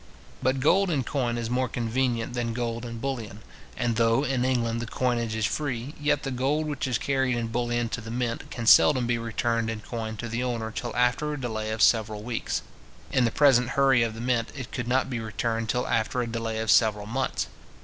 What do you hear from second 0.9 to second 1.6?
coin is